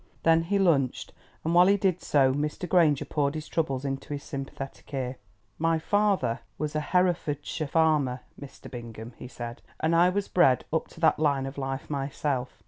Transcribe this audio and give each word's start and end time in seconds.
Then 0.23 0.41
he 0.45 0.57
lunched, 0.57 1.13
and 1.45 1.53
while 1.53 1.67
he 1.67 1.77
did 1.77 2.01
so 2.01 2.33
Mr. 2.33 2.67
Granger 2.67 3.05
poured 3.05 3.35
his 3.35 3.47
troubles 3.47 3.85
into 3.85 4.13
his 4.15 4.23
sympathetic 4.23 4.91
ear. 4.95 5.17
"My 5.59 5.77
father 5.77 6.39
was 6.57 6.75
a 6.75 6.79
Herefordshire 6.81 7.67
farmer, 7.67 8.21
Mr. 8.41 8.67
Bingham," 8.67 9.13
he 9.17 9.27
said, 9.27 9.61
"and 9.79 9.95
I 9.95 10.09
was 10.09 10.27
bred 10.27 10.65
up 10.73 10.87
to 10.87 10.99
that 11.01 11.19
line 11.19 11.45
of 11.45 11.59
life 11.59 11.87
myself. 11.87 12.57